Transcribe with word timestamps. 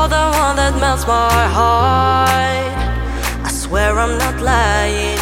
You're 0.00 0.08
the 0.08 0.30
one 0.32 0.56
that 0.56 0.80
melts 0.80 1.06
my 1.06 1.46
heart. 1.56 2.26
I 3.44 3.50
swear 3.50 3.98
I'm 3.98 4.16
not 4.16 4.40
lying. 4.40 5.19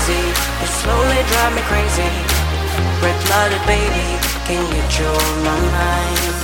hazy. 0.00 0.22
It 0.62 0.68
slowly 0.68 1.20
drive 1.30 1.54
me 1.54 1.62
crazy. 1.62 2.08
Red-blooded 3.02 3.64
baby, 3.66 4.08
can 4.46 4.62
you 4.74 4.82
draw 4.88 5.18
my 5.44 5.60
mind? 5.76 6.34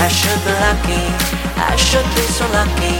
I 0.00 0.08
should 0.08 0.40
be 0.44 0.52
lucky, 0.66 1.04
I 1.56 1.76
should 1.76 2.06
be 2.14 2.22
so 2.22 2.46
lucky. 2.52 2.96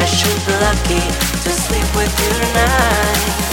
I 0.00 0.06
should 0.06 0.40
be 0.46 0.52
lucky 0.60 1.02
to 1.44 1.50
sleep 1.50 1.88
with 1.96 2.12
you 2.20 2.30
tonight. 2.40 3.43